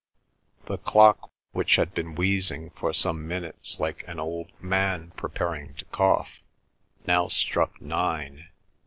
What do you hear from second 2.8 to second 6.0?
some minutes like an old man preparing to